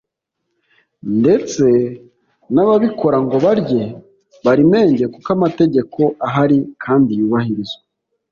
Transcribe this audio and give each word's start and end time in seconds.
ndetse 1.19 1.65
n’ababikora 2.53 3.17
ngo 3.25 3.35
barye 3.45 3.83
bari 4.45 4.63
menge 4.73 5.03
kuko 5.13 5.29
amategeko 5.37 5.99
ahari 6.27 6.57
kandi 6.83 7.11
yubahirizwa 7.19 7.81